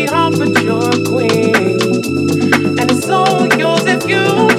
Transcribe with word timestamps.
sweetheart, 0.00 0.38
but 0.38 0.62
you're 0.62 1.04
queen. 1.04 1.80
And 2.78 2.90
it's 2.90 3.08
all 3.08 3.46
yours 3.58 3.84
if 3.86 4.08
you 4.08 4.49